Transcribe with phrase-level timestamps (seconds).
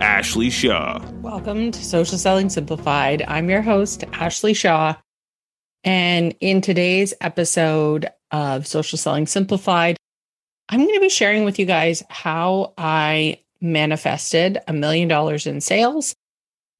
[0.00, 1.04] Ashley Shaw.
[1.22, 3.22] Welcome to Social Selling Simplified.
[3.26, 4.94] I'm your host, Ashley Shaw.
[5.82, 9.96] And in today's episode of Social Selling Simplified,
[10.68, 15.60] I'm going to be sharing with you guys how I manifested a million dollars in
[15.60, 16.14] sales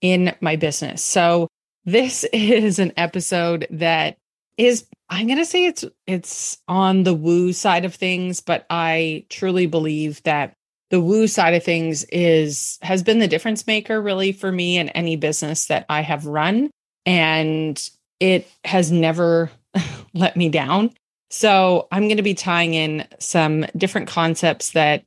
[0.01, 1.03] in my business.
[1.03, 1.49] So,
[1.85, 4.17] this is an episode that
[4.57, 9.25] is I'm going to say it's it's on the woo side of things, but I
[9.29, 10.55] truly believe that
[10.91, 14.89] the woo side of things is has been the difference maker really for me in
[14.91, 16.71] any business that I have run
[17.05, 19.51] and it has never
[20.15, 20.93] let me down.
[21.31, 25.05] So, I'm going to be tying in some different concepts that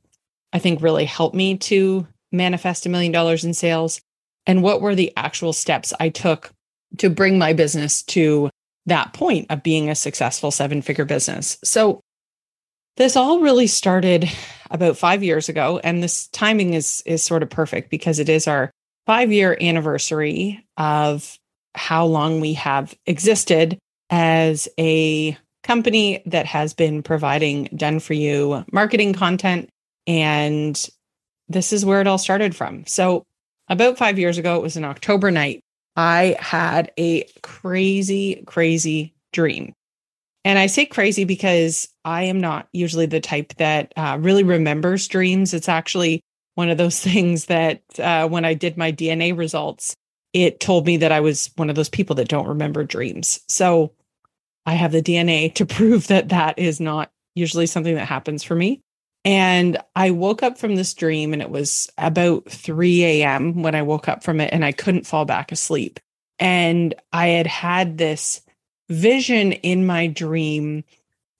[0.52, 4.00] I think really helped me to manifest a million dollars in sales
[4.46, 6.52] and what were the actual steps I took
[6.98, 8.50] to bring my business to
[8.86, 11.58] that point of being a successful seven figure business.
[11.64, 12.00] So
[12.96, 14.28] this all really started
[14.72, 18.48] about 5 years ago and this timing is is sort of perfect because it is
[18.48, 18.70] our
[19.06, 21.38] 5 year anniversary of
[21.74, 23.78] how long we have existed
[24.10, 29.68] as a company that has been providing done for you marketing content
[30.06, 30.88] and
[31.48, 32.84] this is where it all started from.
[32.86, 33.24] So
[33.68, 35.60] about 5 years ago it was an October night
[35.96, 39.74] I had a crazy, crazy dream.
[40.44, 45.08] And I say crazy because I am not usually the type that uh, really remembers
[45.08, 45.54] dreams.
[45.54, 46.20] It's actually
[46.54, 49.94] one of those things that uh, when I did my DNA results,
[50.32, 53.40] it told me that I was one of those people that don't remember dreams.
[53.48, 53.92] So
[54.66, 58.54] I have the DNA to prove that that is not usually something that happens for
[58.54, 58.80] me.
[59.24, 63.62] And I woke up from this dream, and it was about 3 a.m.
[63.62, 66.00] when I woke up from it, and I couldn't fall back asleep.
[66.40, 68.40] And I had had this
[68.88, 70.82] vision in my dream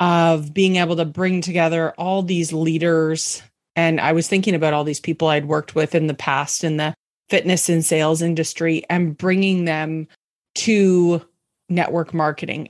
[0.02, 3.40] of being able to bring together all these leaders.
[3.76, 6.76] And I was thinking about all these people I'd worked with in the past in
[6.76, 6.92] the
[7.30, 10.08] fitness and sales industry and bringing them
[10.56, 11.24] to
[11.68, 12.68] network marketing.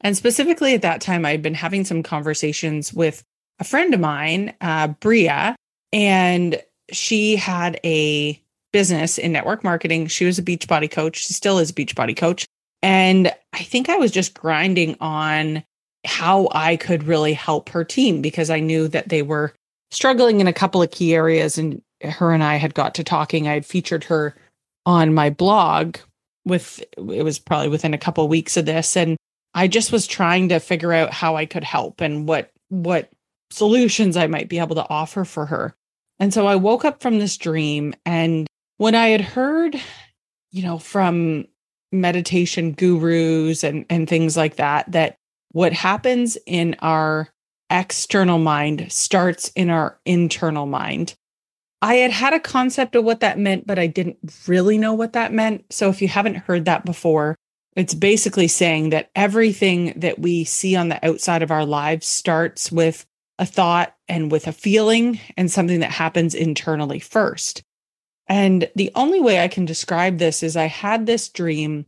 [0.00, 3.22] And specifically at that time, I'd been having some conversations with
[3.60, 5.54] a friend of mine, uh, Bria,
[5.92, 6.60] and
[6.90, 8.42] she had a
[8.72, 10.08] business in network marketing.
[10.08, 11.18] She was a Beachbody coach.
[11.26, 12.44] She still is a Beachbody coach.
[12.82, 15.62] And I think I was just grinding on
[16.04, 19.52] how I could really help her team because I knew that they were
[19.90, 21.58] struggling in a couple of key areas.
[21.58, 23.46] And her and I had got to talking.
[23.46, 24.34] I had featured her
[24.84, 25.98] on my blog
[26.44, 28.96] with, it was probably within a couple of weeks of this.
[28.96, 29.16] And
[29.54, 33.10] I just was trying to figure out how I could help and what, what
[33.50, 35.74] solutions I might be able to offer for her.
[36.18, 37.94] And so I woke up from this dream.
[38.04, 38.46] And
[38.78, 39.80] when I had heard,
[40.50, 41.46] you know, from
[41.92, 45.16] meditation gurus and, and things like that, that
[45.52, 47.28] what happens in our
[47.70, 51.14] external mind starts in our internal mind.
[51.80, 55.14] I had had a concept of what that meant, but I didn't really know what
[55.14, 55.72] that meant.
[55.72, 57.34] So if you haven't heard that before,
[57.74, 62.70] it's basically saying that everything that we see on the outside of our lives starts
[62.70, 63.06] with
[63.38, 67.62] a thought and with a feeling and something that happens internally first.
[68.28, 71.86] And the only way I can describe this is I had this dream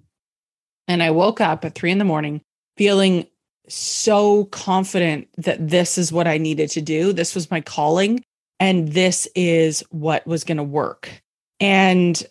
[0.88, 2.40] and I woke up at three in the morning
[2.76, 3.26] feeling
[3.68, 7.12] so confident that this is what I needed to do.
[7.12, 8.22] This was my calling
[8.60, 11.22] and this is what was going to work.
[11.60, 12.22] And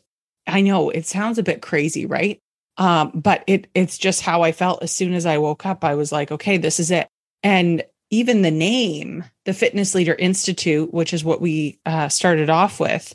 [0.47, 2.39] I know it sounds a bit crazy, right?
[2.77, 5.83] Um, but it it's just how I felt as soon as I woke up.
[5.83, 7.07] I was like, okay, this is it.
[7.43, 12.79] And even the name, the Fitness Leader Institute, which is what we uh, started off
[12.79, 13.13] with,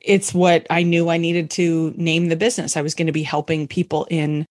[0.00, 2.76] it's what I knew I needed to name the business.
[2.76, 4.46] I was going to be helping people in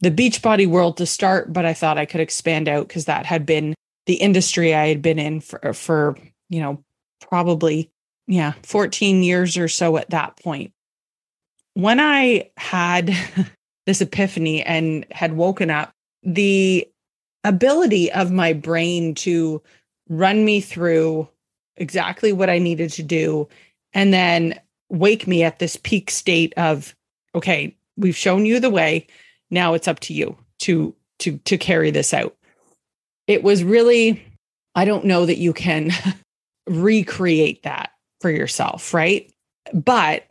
[0.00, 3.44] the Beachbody world to start, but I thought I could expand out because that had
[3.46, 3.74] been
[4.06, 6.16] the industry I had been in for, for,
[6.48, 6.82] you know,
[7.20, 7.90] probably,
[8.26, 10.72] yeah, 14 years or so at that point.
[11.74, 13.14] When I had
[13.86, 15.92] this epiphany and had woken up
[16.22, 16.88] the
[17.44, 19.62] ability of my brain to
[20.08, 21.28] run me through
[21.76, 23.48] exactly what I needed to do
[23.92, 26.94] and then wake me at this peak state of
[27.34, 29.06] okay we've shown you the way
[29.50, 32.36] now it's up to you to to to carry this out.
[33.26, 34.24] It was really
[34.74, 35.90] i don't know that you can
[36.68, 39.30] recreate that for yourself right?
[39.72, 40.26] But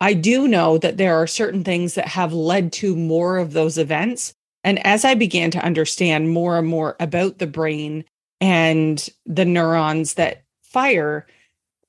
[0.00, 3.78] i do know that there are certain things that have led to more of those
[3.78, 4.34] events.
[4.64, 8.04] And as i began to understand more and more about the brain
[8.40, 11.26] and the neurons that fire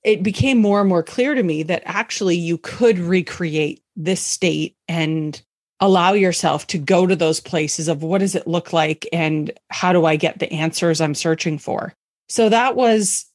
[0.04, 4.78] it became more and more clear to me that actually you could recreate this state
[4.88, 5.42] and
[5.80, 9.94] allow yourself to go to those places of what does it look like and how
[9.94, 11.94] do I get the answers I'm searching for.
[12.30, 13.26] So that was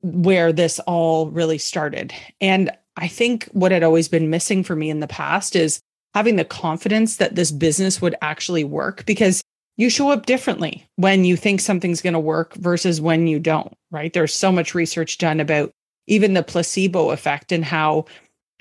[0.00, 2.12] where this all really started.
[2.40, 5.80] And I think what had always been missing for me in the past is
[6.14, 9.42] having the confidence that this business would actually work because
[9.76, 13.72] you show up differently when you think something's going to work versus when you don't,
[13.90, 14.12] right?
[14.12, 15.72] There's so much research done about
[16.06, 18.04] even the placebo effect and how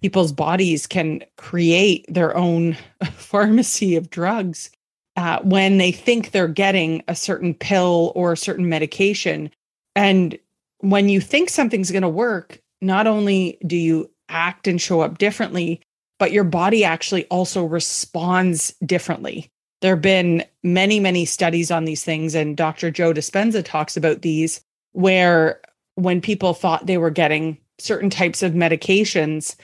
[0.02, 2.78] people's bodies can create their own
[3.14, 4.72] pharmacy of drugs
[5.16, 9.52] uh, when they think they're getting a certain pill or a certain medication.
[9.96, 10.38] And
[10.80, 15.18] when you think something's going to work, not only do you act and show up
[15.18, 15.82] differently,
[16.18, 19.50] but your body actually also responds differently.
[19.82, 22.92] There have been many, many studies on these things, and Dr.
[22.92, 24.62] Joe Dispenza talks about these,
[24.92, 25.62] where
[25.96, 29.56] when people thought they were getting certain types of medications,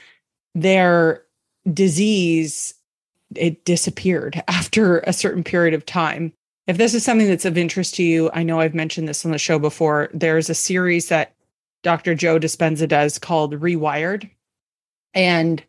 [0.62, 1.24] their
[1.71, 2.74] disease
[3.36, 6.33] it disappeared after a certain period of time.
[6.65, 9.31] If this is something that's of interest to you, I know I've mentioned this on
[9.31, 10.09] the show before.
[10.13, 11.33] There's a series that
[11.83, 12.13] Dr.
[12.13, 14.30] Joe Dispenza does called Rewired.
[15.13, 15.63] And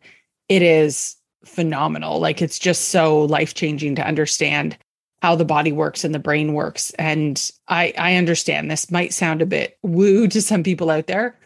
[0.49, 1.15] it is
[1.45, 2.19] phenomenal.
[2.19, 4.77] Like it's just so life changing to understand
[5.21, 6.91] how the body works and the brain works.
[6.91, 11.37] And I, I understand this might sound a bit woo to some people out there.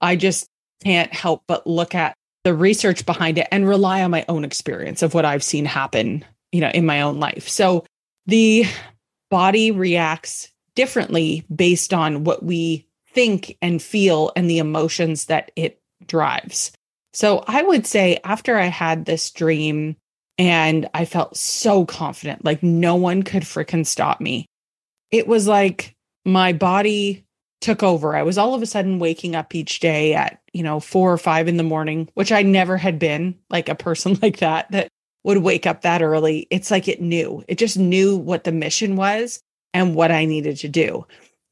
[0.00, 0.48] I just
[0.82, 5.02] can't help but look at the research behind it and rely on my own experience
[5.02, 7.48] of what I've seen happen, you know, in my own life.
[7.48, 7.84] So
[8.26, 8.66] the
[9.30, 15.80] body reacts differently based on what we think and feel and the emotions that it
[16.06, 16.72] drives.
[17.12, 19.96] So I would say after I had this dream
[20.36, 24.46] and I felt so confident, like no one could freaking stop me.
[25.10, 25.94] It was like
[26.24, 27.23] my body
[27.64, 28.14] took over.
[28.14, 31.16] I was all of a sudden waking up each day at, you know, four or
[31.16, 34.88] five in the morning, which I never had been like a person like that, that
[35.24, 36.46] would wake up that early.
[36.50, 39.40] It's like it knew, it just knew what the mission was
[39.72, 41.06] and what I needed to do.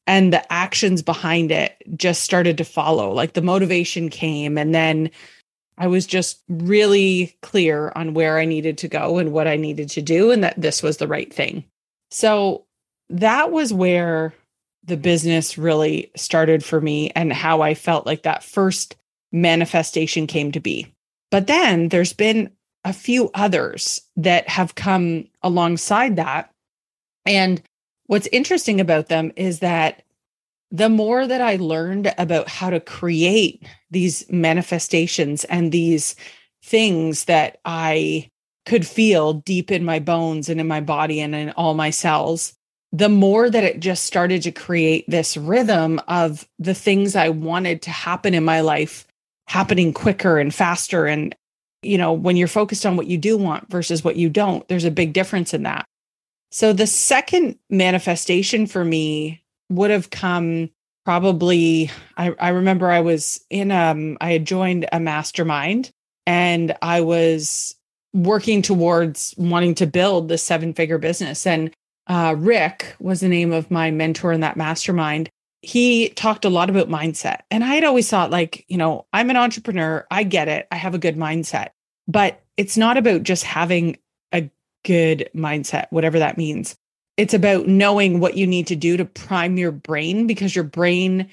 [0.06, 3.11] And the actions behind it just started to follow.
[3.12, 5.11] Like the motivation came, and then
[5.79, 9.88] I was just really clear on where I needed to go and what I needed
[9.91, 11.65] to do, and that this was the right thing.
[12.11, 12.67] So
[13.11, 14.35] that was where
[14.84, 18.96] the business really started for me and how I felt like that first
[19.31, 20.93] manifestation came to be.
[21.31, 22.50] But then there's been
[22.84, 26.50] a few others that have come alongside that.
[27.25, 27.62] And
[28.06, 30.02] what's interesting about them is that
[30.70, 36.17] the more that I learned about how to create these manifestations and these
[36.62, 38.31] things that I
[38.64, 42.55] could feel deep in my bones and in my body and in all my cells,
[42.93, 47.82] the more that it just started to create this rhythm of the things I wanted
[47.82, 49.06] to happen in my life
[49.49, 51.06] happening quicker and faster.
[51.06, 51.34] And,
[51.82, 54.84] you know, when you're focused on what you do want versus what you don't, there's
[54.84, 55.87] a big difference in that.
[56.51, 60.70] So the second manifestation for me would have come
[61.05, 65.91] probably I, I remember I was in um I had joined a mastermind
[66.27, 67.75] and I was
[68.15, 71.46] working towards wanting to build the seven figure business.
[71.46, 71.75] And
[72.06, 75.31] uh, Rick was the name of my mentor in that mastermind.
[75.61, 77.41] He talked a lot about mindset.
[77.51, 80.06] And I had always thought, like, you know, I'm an entrepreneur.
[80.11, 80.67] I get it.
[80.73, 81.69] I have a good mindset.
[82.09, 83.97] But it's not about just having
[84.32, 84.51] a
[84.85, 86.77] good mindset, whatever that means
[87.17, 91.29] it's about knowing what you need to do to prime your brain because your brain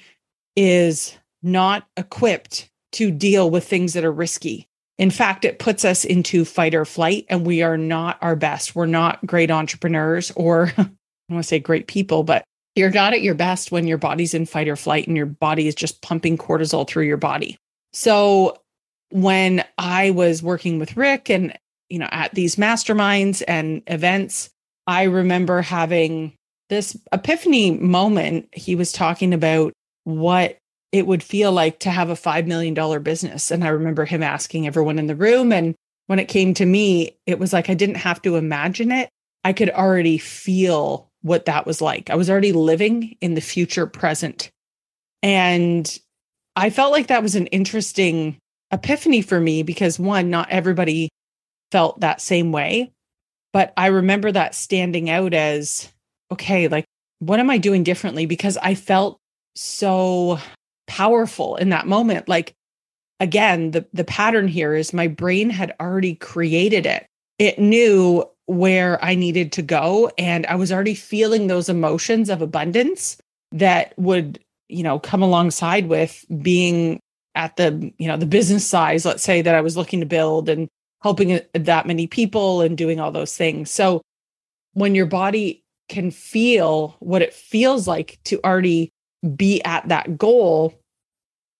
[0.56, 4.68] is not equipped to deal with things that are risky.
[5.00, 8.74] In fact, it puts us into fight or flight, and we are not our best.
[8.74, 10.84] We're not great entrepreneurs or I
[11.30, 14.44] want to say great people, but you're not at your best when your body's in
[14.44, 17.56] fight or flight and your body is just pumping cortisol through your body.
[17.94, 18.60] So
[19.08, 21.56] when I was working with Rick and
[21.88, 24.50] you know at these masterminds and events,
[24.86, 26.34] I remember having
[26.68, 28.50] this epiphany moment.
[28.52, 29.72] He was talking about
[30.04, 30.58] what
[30.92, 33.50] it would feel like to have a $5 million business.
[33.50, 35.52] And I remember him asking everyone in the room.
[35.52, 35.74] And
[36.06, 39.08] when it came to me, it was like I didn't have to imagine it.
[39.44, 42.10] I could already feel what that was like.
[42.10, 44.50] I was already living in the future present.
[45.22, 45.98] And
[46.56, 48.38] I felt like that was an interesting
[48.72, 51.10] epiphany for me because one, not everybody
[51.70, 52.92] felt that same way.
[53.52, 55.90] But I remember that standing out as
[56.32, 56.84] okay, like,
[57.18, 58.26] what am I doing differently?
[58.26, 59.18] Because I felt
[59.56, 60.38] so
[60.90, 62.28] powerful in that moment.
[62.28, 62.52] Like,
[63.20, 67.06] again, the, the pattern here is my brain had already created it.
[67.38, 70.10] It knew where I needed to go.
[70.18, 73.16] And I was already feeling those emotions of abundance
[73.52, 76.98] that would, you know, come alongside with being
[77.36, 80.48] at the, you know, the business size, let's say that I was looking to build
[80.48, 80.66] and
[81.02, 83.70] helping uh, that many people and doing all those things.
[83.70, 84.02] So
[84.72, 88.90] when your body can feel what it feels like to already
[89.36, 90.79] be at that goal,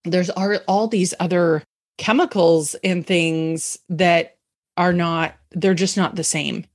[0.03, 1.63] there's are all these other
[1.97, 4.37] chemicals and things that
[4.77, 6.65] are not, they're just not the same.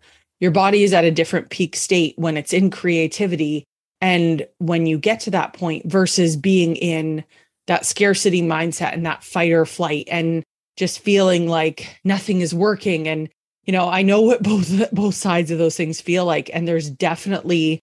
[0.40, 3.64] Your body is at a different peak state when it's in creativity.
[4.00, 7.24] And when you get to that point versus being in
[7.66, 10.44] that scarcity mindset and that fight or flight and
[10.76, 13.28] just feeling like nothing is working and
[13.64, 16.90] you know i know what both both sides of those things feel like and there's
[16.90, 17.80] definitely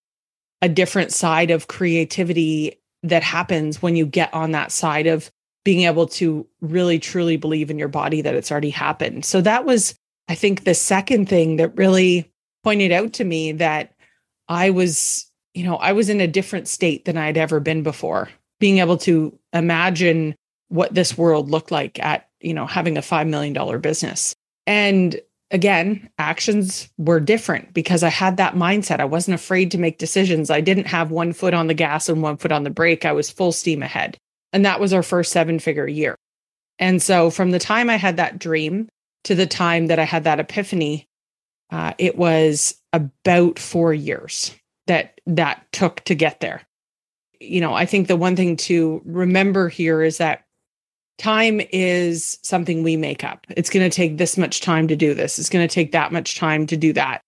[0.61, 5.29] a different side of creativity that happens when you get on that side of
[5.65, 9.65] being able to really truly believe in your body that it's already happened so that
[9.65, 9.95] was
[10.27, 12.29] i think the second thing that really
[12.63, 13.93] pointed out to me that
[14.47, 18.29] i was you know i was in a different state than i'd ever been before
[18.59, 20.35] being able to imagine
[20.69, 24.35] what this world looked like at you know, having a $5 million business.
[24.67, 25.19] And
[25.53, 28.99] again, actions were different because I had that mindset.
[28.99, 30.49] I wasn't afraid to make decisions.
[30.49, 33.05] I didn't have one foot on the gas and one foot on the brake.
[33.05, 34.17] I was full steam ahead.
[34.51, 36.15] And that was our first seven figure year.
[36.79, 38.89] And so from the time I had that dream
[39.25, 41.07] to the time that I had that epiphany,
[41.69, 44.53] uh, it was about four years
[44.87, 46.63] that that took to get there.
[47.39, 50.45] You know, I think the one thing to remember here is that
[51.17, 53.45] time is something we make up.
[53.49, 55.39] It's going to take this much time to do this.
[55.39, 57.21] It's going to take that much time to do that.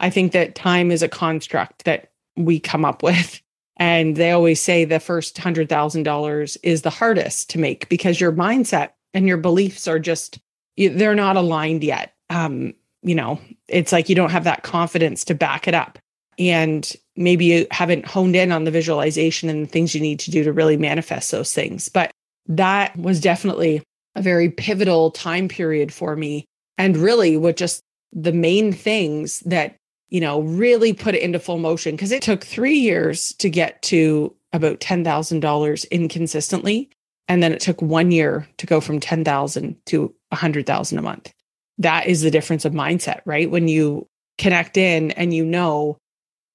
[0.00, 3.40] I think that time is a construct that we come up with.
[3.78, 8.90] And they always say the first $100,000 is the hardest to make because your mindset
[9.12, 10.38] and your beliefs are just,
[10.76, 12.14] they're not aligned yet.
[12.30, 15.98] Um, you know, it's like you don't have that confidence to back it up.
[16.38, 20.30] And maybe you haven't honed in on the visualization and the things you need to
[20.30, 21.88] do to really manifest those things.
[21.88, 22.10] But
[22.48, 23.82] that was definitely
[24.14, 26.44] a very pivotal time period for me.
[26.78, 29.76] And really, what just the main things that,
[30.08, 33.82] you know, really put it into full motion because it took three years to get
[33.82, 36.90] to about $10,000 inconsistently.
[37.28, 41.32] And then it took one year to go from 10,000 to 100,000 a month.
[41.78, 43.50] That is the difference of mindset, right?
[43.50, 44.06] When you
[44.38, 45.98] connect in and you know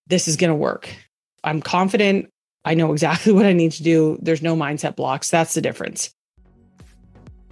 [0.08, 0.90] this is going to work.
[1.44, 2.30] I'm confident.
[2.64, 4.18] I know exactly what I need to do.
[4.22, 5.30] There's no mindset blocks.
[5.30, 6.14] That's the difference.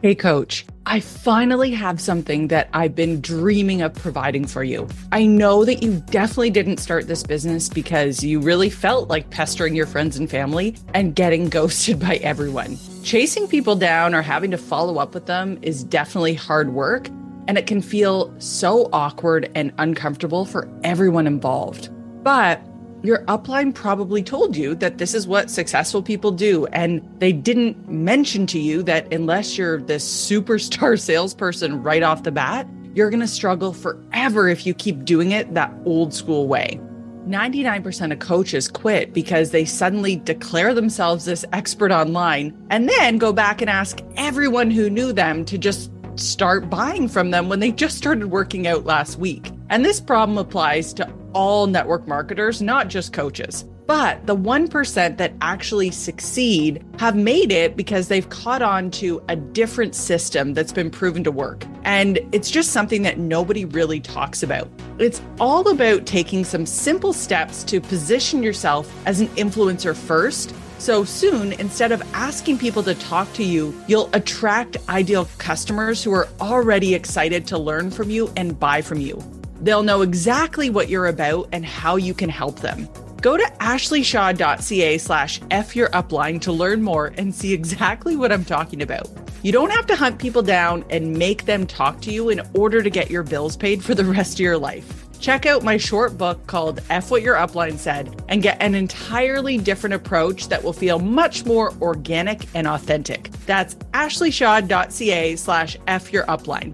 [0.01, 4.87] Hey, coach, I finally have something that I've been dreaming of providing for you.
[5.11, 9.75] I know that you definitely didn't start this business because you really felt like pestering
[9.75, 12.77] your friends and family and getting ghosted by everyone.
[13.03, 17.09] Chasing people down or having to follow up with them is definitely hard work,
[17.49, 21.89] and it can feel so awkward and uncomfortable for everyone involved.
[22.23, 22.61] But
[23.01, 26.65] your upline probably told you that this is what successful people do.
[26.67, 32.31] And they didn't mention to you that unless you're this superstar salesperson right off the
[32.31, 36.79] bat, you're going to struggle forever if you keep doing it that old school way.
[37.27, 43.31] 99% of coaches quit because they suddenly declare themselves this expert online and then go
[43.31, 47.71] back and ask everyone who knew them to just start buying from them when they
[47.71, 49.51] just started working out last week.
[49.69, 53.65] And this problem applies to all network marketers, not just coaches.
[53.89, 59.35] But the 1% that actually succeed have made it because they've caught on to a
[59.35, 61.65] different system that's been proven to work.
[61.85, 64.69] And it's just something that nobody really talks about.
[64.99, 70.53] It's all about taking some simple steps to position yourself as an influencer first.
[70.77, 76.13] So soon, instead of asking people to talk to you, you'll attract ideal customers who
[76.13, 79.38] are already excited to learn from you and buy from you.
[79.61, 82.87] They'll know exactly what you're about and how you can help them.
[83.21, 88.45] Go to ashleyshaw.ca slash F your upline to learn more and see exactly what I'm
[88.45, 89.09] talking about.
[89.43, 92.81] You don't have to hunt people down and make them talk to you in order
[92.81, 95.05] to get your bills paid for the rest of your life.
[95.19, 99.57] Check out my short book called F What Your Upline Said and get an entirely
[99.57, 103.29] different approach that will feel much more organic and authentic.
[103.45, 106.73] That's ashleyshaw.ca slash F Your Upline.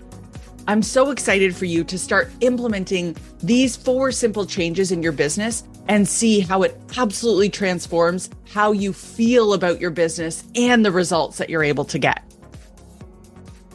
[0.67, 5.63] I'm so excited for you to start implementing these four simple changes in your business
[5.88, 11.38] and see how it absolutely transforms how you feel about your business and the results
[11.38, 12.24] that you're able to get.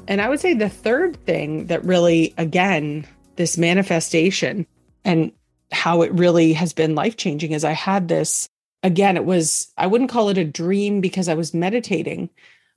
[0.09, 3.07] And I would say the third thing that really, again,
[3.37, 4.67] this manifestation
[5.05, 5.31] and
[5.71, 8.49] how it really has been life changing is I had this,
[8.83, 12.31] again, it was, I wouldn't call it a dream because I was meditating,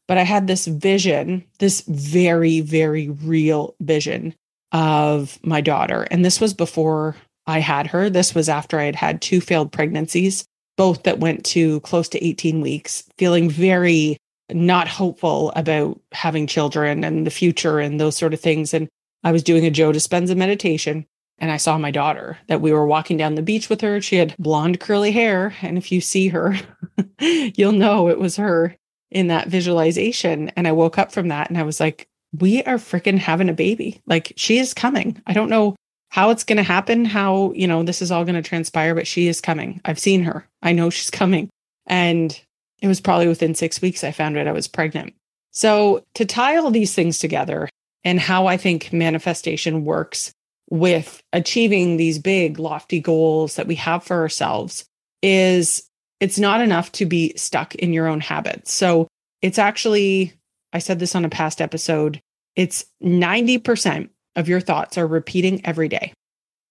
[0.08, 4.36] but I had this vision, this very, very real vision
[4.72, 6.08] of my daughter.
[6.12, 8.10] And this was before I had her.
[8.10, 10.46] This was after I had had two failed pregnancies,
[10.78, 14.18] both that went to close to 18 weeks, feeling very
[14.52, 18.74] not hopeful about having children and the future and those sort of things.
[18.74, 18.88] And
[19.24, 21.06] I was doing a Joe Dispenza meditation
[21.40, 24.02] and I saw my daughter that we were walking down the beach with her.
[24.02, 25.56] She had blonde curly hair.
[25.62, 26.56] And if you see her,
[27.20, 28.76] you'll know it was her
[29.14, 30.50] in that visualization.
[30.56, 33.54] And I woke up from that and I was like, we are freaking having a
[33.54, 34.02] baby.
[34.08, 35.22] Like she is coming.
[35.28, 35.76] I don't know
[36.10, 39.08] how it's going to happen, how, you know, this is all going to transpire, but
[39.08, 39.82] she is coming.
[39.86, 40.48] I've seen her.
[40.62, 41.50] I know she's coming.
[41.88, 42.40] And
[42.82, 45.14] it was probably within six weeks I found out I was pregnant.
[45.52, 47.70] So to tie all these things together
[48.04, 50.34] and how I think manifestation works
[50.70, 54.86] with achieving these big, lofty goals that we have for ourselves
[55.22, 55.88] is
[56.20, 58.72] it's not enough to be stuck in your own habits.
[58.72, 59.08] So
[59.42, 60.34] it's actually,
[60.72, 62.22] I said this on a past episode,
[62.56, 66.14] it's 90% of your thoughts are repeating every day.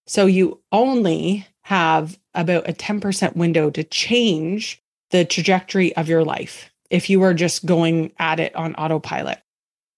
[0.07, 4.81] So you only have about a 10% window to change
[5.11, 9.41] the trajectory of your life if you are just going at it on autopilot.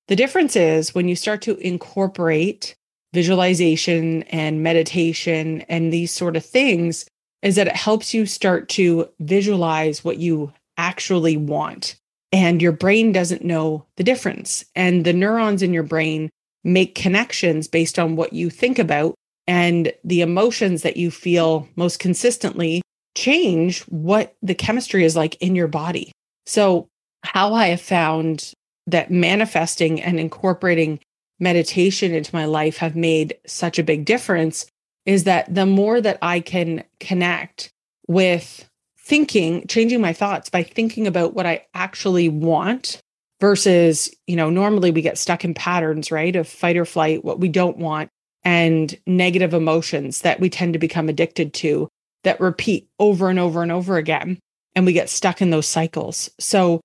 [0.09, 2.77] The difference is when you start to incorporate
[3.15, 7.07] visualization and meditation and these sort of things,
[7.45, 11.95] is that it helps you start to visualize what you actually want.
[12.33, 14.65] And your brain doesn't know the difference.
[14.75, 16.31] And the neurons in your brain
[16.65, 19.15] make connections based on what you think about
[19.47, 22.83] and the emotions that you feel most consistently
[23.15, 26.11] change what the chemistry is like in your body.
[26.47, 26.89] So,
[27.23, 28.53] how I have found
[28.87, 31.01] that manifesting and incorporating
[31.39, 34.67] meditation into my life have made such a big difference
[35.07, 37.71] is that the more that I can connect
[38.09, 43.01] with thinking, changing my thoughts by thinking about what I actually want
[43.41, 46.35] versus, you know, normally we get stuck in patterns, right?
[46.35, 48.09] Of fight or flight, what we don't want,
[48.45, 51.89] and negative emotions that we tend to become addicted to
[52.23, 54.39] that repeat over and over and over again.
[54.75, 56.31] And we get stuck in those cycles.
[56.41, 56.81] So,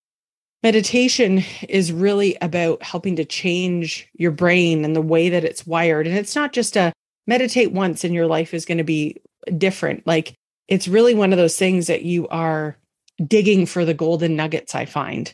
[0.61, 6.05] meditation is really about helping to change your brain and the way that it's wired.
[6.05, 6.91] And it's not just a
[7.29, 9.21] meditate once and your life is going to be
[9.55, 10.05] different.
[10.05, 10.35] Like
[10.67, 12.75] it's really one of those things that you are
[13.25, 15.33] digging for the golden nuggets, I find.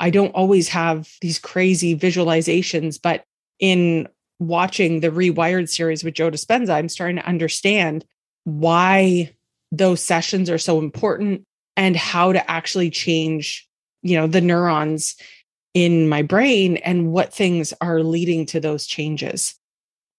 [0.00, 3.24] I don't always have these crazy visualizations, but
[3.60, 4.08] in
[4.40, 8.04] watching the Rewired series with Joe Dispenza, I'm starting to understand
[8.42, 9.32] why
[9.70, 11.44] those sessions are so important
[11.76, 13.68] and how to actually change,
[14.02, 15.14] you know, the neurons
[15.72, 19.54] in my brain and what things are leading to those changes.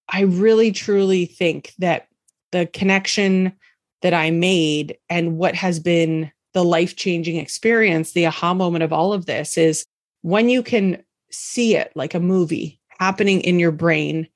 [0.10, 2.08] I really truly think that
[2.52, 3.54] the connection
[4.02, 8.94] that I made and what has been the life changing experience, the aha moment of
[8.94, 9.86] all of this is
[10.22, 14.28] when you can see it like a movie happening in your brain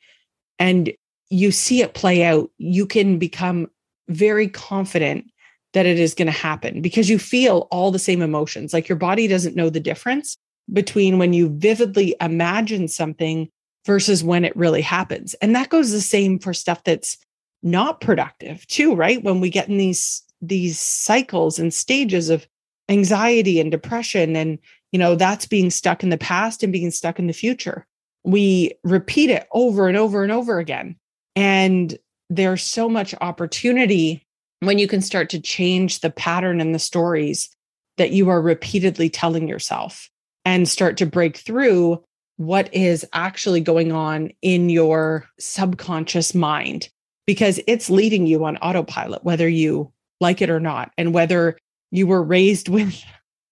[0.58, 0.91] and
[1.30, 3.69] you see it play out, you can become
[4.10, 5.25] very confident
[5.73, 8.73] that it is going to happen because you feel all the same emotions.
[8.73, 10.38] Like your body doesn't know the difference
[10.71, 13.49] between when you vividly imagine something
[13.88, 15.34] versus when it really happens.
[15.36, 17.17] And that goes the same for stuff that's
[17.63, 19.23] not productive too, right?
[19.23, 22.45] When we get in these these cycles and stages of
[22.89, 24.60] anxiety and depression and
[24.91, 27.88] you know that's being stuck in the past and being stuck in the future.
[28.23, 30.97] We repeat it over and over and over again.
[31.36, 31.97] And
[32.30, 34.26] there's so much opportunity
[34.60, 37.50] when you can start to change the pattern and the stories
[37.97, 40.10] that you are repeatedly telling yourself
[40.45, 42.04] and start to break through
[42.38, 46.89] what is actually going on in your subconscious mind
[47.26, 51.58] because it's leading you on autopilot, whether you like it or not, and whether
[51.91, 53.04] you were raised with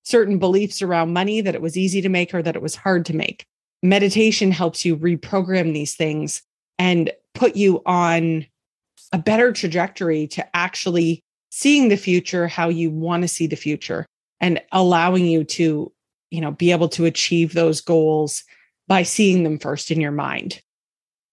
[0.03, 3.05] certain beliefs around money that it was easy to make or that it was hard
[3.05, 3.45] to make.
[3.83, 6.41] Meditation helps you reprogram these things
[6.77, 8.45] and put you on
[9.11, 14.05] a better trajectory to actually seeing the future how you want to see the future
[14.41, 15.91] and allowing you to
[16.31, 18.43] you know be able to achieve those goals
[18.87, 20.61] by seeing them first in your mind.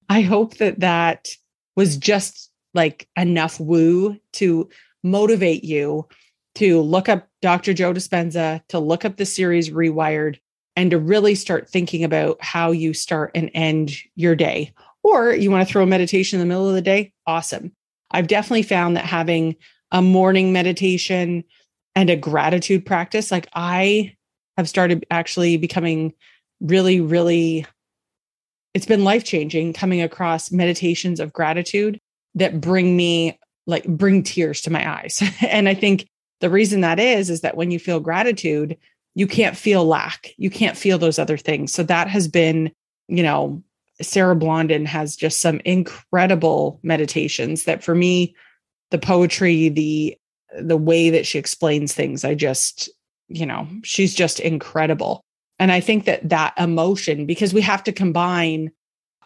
[0.08, 1.28] I hope that that
[1.76, 4.68] was just like enough woo to
[5.02, 6.08] motivate you
[6.54, 7.72] to look up Dr.
[7.72, 10.38] Joe Dispenza, to look up the series Rewired,
[10.76, 15.50] and to really start thinking about how you start and end your day or you
[15.50, 17.72] want to throw a meditation in the middle of the day, awesome.
[18.10, 19.56] I've definitely found that having
[19.90, 21.44] a morning meditation
[21.94, 24.14] and a gratitude practice, like I
[24.56, 26.12] have started actually becoming
[26.62, 27.66] really, really,
[28.72, 32.00] it's been life changing coming across meditations of gratitude
[32.34, 35.22] that bring me like bring tears to my eyes.
[35.48, 36.08] and I think
[36.40, 38.76] the reason that is, is that when you feel gratitude,
[39.14, 40.30] you can't feel lack.
[40.38, 41.72] You can't feel those other things.
[41.72, 42.72] So that has been,
[43.08, 43.62] you know,
[44.00, 48.34] Sarah Blondin has just some incredible meditations that for me,
[48.90, 50.16] the poetry, the
[50.60, 52.90] the way that she explains things, I just,
[53.28, 55.24] you know, she's just incredible.
[55.58, 58.72] And I think that that emotion, because we have to combine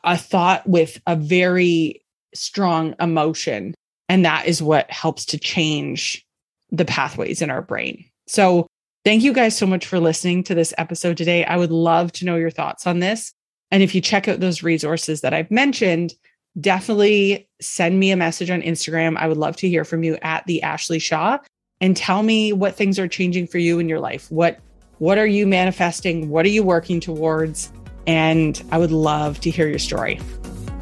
[0.05, 2.03] a thought with a very
[2.35, 3.75] strong emotion,
[4.09, 6.25] and that is what helps to change
[6.71, 8.05] the pathways in our brain.
[8.27, 8.67] So,
[9.05, 11.45] thank you guys so much for listening to this episode today.
[11.45, 13.33] I would love to know your thoughts on this.
[13.71, 16.15] And if you check out those resources that I've mentioned,
[16.61, 19.17] definitely send me a message on Instagram.
[19.17, 21.39] I would love to hear from you at the Ashley Shaw
[21.81, 24.31] and tell me what things are changing for you in your life.
[24.31, 24.59] What
[24.99, 26.31] what are you manifesting?
[26.31, 27.73] What are you working towards?
[28.07, 30.21] And I would love to hear your story.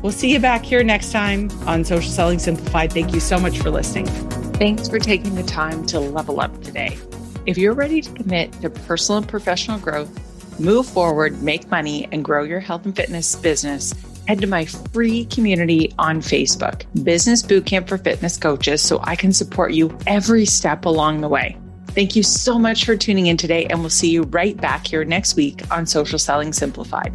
[0.03, 2.93] We'll see you back here next time on Social Selling Simplified.
[2.93, 4.07] Thank you so much for listening.
[4.55, 6.99] Thanks for taking the time to level up today.
[7.47, 12.25] If you're ready to commit to personal and professional growth, move forward, make money, and
[12.25, 13.95] grow your health and fitness business,
[14.29, 19.33] head to my free community on Facebook, Business Bootcamp for Fitness Coaches, so I can
[19.33, 21.57] support you every step along the way.
[21.95, 25.05] Thank you so much for tuning in today, and we'll see you right back here
[25.05, 27.13] next week on Social Selling Simplified.